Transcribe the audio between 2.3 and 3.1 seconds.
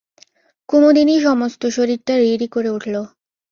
রী করে উঠল।